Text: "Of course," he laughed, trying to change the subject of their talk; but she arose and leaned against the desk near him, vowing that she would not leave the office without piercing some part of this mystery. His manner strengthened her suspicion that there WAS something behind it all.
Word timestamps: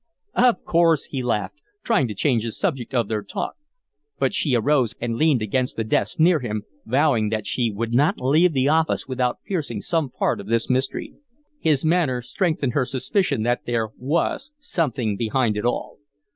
"Of 0.33 0.63
course," 0.63 1.03
he 1.05 1.21
laughed, 1.21 1.61
trying 1.83 2.07
to 2.07 2.15
change 2.15 2.43
the 2.43 2.51
subject 2.51 2.91
of 2.91 3.07
their 3.07 3.21
talk; 3.21 3.53
but 4.17 4.33
she 4.33 4.55
arose 4.55 4.95
and 4.99 5.15
leaned 5.15 5.43
against 5.43 5.75
the 5.75 5.83
desk 5.83 6.19
near 6.19 6.39
him, 6.39 6.63
vowing 6.87 7.29
that 7.29 7.45
she 7.45 7.69
would 7.69 7.93
not 7.93 8.17
leave 8.19 8.51
the 8.53 8.67
office 8.67 9.07
without 9.07 9.43
piercing 9.45 9.81
some 9.81 10.09
part 10.09 10.39
of 10.39 10.47
this 10.47 10.71
mystery. 10.71 11.13
His 11.59 11.85
manner 11.85 12.23
strengthened 12.23 12.73
her 12.73 12.87
suspicion 12.87 13.43
that 13.43 13.67
there 13.67 13.89
WAS 13.95 14.53
something 14.57 15.17
behind 15.17 15.55
it 15.55 15.65
all. 15.65 15.99